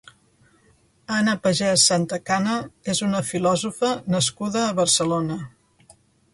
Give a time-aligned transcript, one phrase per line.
[1.17, 2.57] Anna Pagès Santacana
[2.95, 5.41] és una filòsofa nascuda a Barcelona.